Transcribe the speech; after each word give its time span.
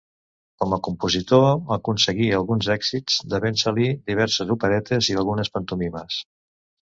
Com 0.61 0.71
a 0.75 0.77
compositor 0.85 1.43
aconseguí 1.75 2.29
alguns 2.37 2.69
èxits, 2.77 3.19
devent-se-li 3.35 3.91
diverses 4.13 4.55
operetes 4.57 5.11
i 5.13 5.21
algunes 5.25 5.55
pantomimes. 5.59 6.19